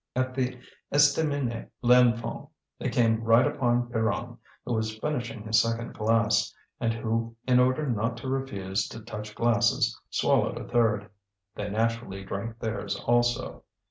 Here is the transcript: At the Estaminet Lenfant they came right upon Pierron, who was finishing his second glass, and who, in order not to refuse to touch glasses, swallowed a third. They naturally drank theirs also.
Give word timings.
At 0.15 0.33
the 0.33 0.57
Estaminet 0.91 1.69
Lenfant 1.83 2.49
they 2.79 2.89
came 2.89 3.21
right 3.23 3.45
upon 3.45 3.87
Pierron, 3.91 4.39
who 4.65 4.73
was 4.73 4.97
finishing 4.97 5.43
his 5.43 5.61
second 5.61 5.93
glass, 5.93 6.51
and 6.79 6.91
who, 6.91 7.35
in 7.47 7.59
order 7.59 7.85
not 7.87 8.17
to 8.17 8.27
refuse 8.27 8.87
to 8.87 9.01
touch 9.01 9.35
glasses, 9.35 9.95
swallowed 10.09 10.57
a 10.57 10.67
third. 10.67 11.07
They 11.53 11.69
naturally 11.69 12.23
drank 12.25 12.57
theirs 12.57 12.95
also. 12.95 13.63